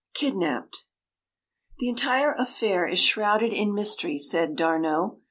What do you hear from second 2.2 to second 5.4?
affair is shrouded in mystery,” said D’Arnot.